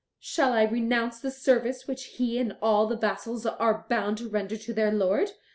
"Shall 0.19 0.51
I 0.53 0.63
renounce 0.63 1.19
the 1.19 1.29
service 1.29 1.85
which 1.87 2.05
he 2.17 2.39
and 2.39 2.57
all 2.59 2.87
the 2.87 2.95
vassals 2.97 3.45
are 3.45 3.85
bound 3.87 4.17
to 4.17 4.29
render 4.29 4.57
to 4.57 4.73
their 4.73 4.91
lord?" 4.91 5.33